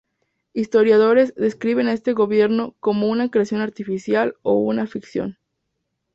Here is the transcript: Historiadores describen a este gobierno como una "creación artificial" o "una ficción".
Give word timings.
Historiadores 0.55 1.35
describen 1.35 1.87
a 1.87 1.93
este 1.93 2.13
gobierno 2.13 2.73
como 2.79 3.07
una 3.07 3.29
"creación 3.29 3.61
artificial" 3.61 4.35
o 4.41 4.53
"una 4.53 4.87
ficción". 4.87 5.37